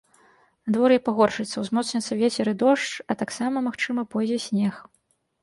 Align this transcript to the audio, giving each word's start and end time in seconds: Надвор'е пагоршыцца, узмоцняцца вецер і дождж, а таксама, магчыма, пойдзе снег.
Надвор'е 0.69 0.95
пагоршыцца, 1.09 1.53
узмоцняцца 1.63 2.13
вецер 2.23 2.45
і 2.53 2.55
дождж, 2.65 2.97
а 3.11 3.17
таксама, 3.21 3.57
магчыма, 3.69 4.09
пойдзе 4.17 4.39
снег. 4.49 4.73